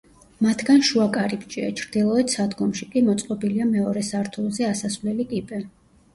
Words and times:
მათგან 0.43 0.79
შუა 0.87 1.03
კარიბჭეა, 1.17 1.67
ჩრდილოეთ 1.81 2.33
სადგომში 2.37 2.89
კი 2.95 3.05
მოწყობილია 3.11 3.69
მეორე 3.75 4.05
სართულზე 4.09 4.69
ასასვლელი 4.73 5.29
კიბე. 5.37 5.63